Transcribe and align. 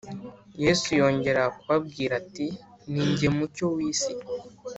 Yesu 0.63 0.87
yongera 0.99 1.41
kubabwira 1.57 2.13
ati 2.21 2.45
Ni 2.91 3.03
jye 3.17 3.27
mucyo 3.35 3.65
w 3.75 3.77
isi 3.91 4.11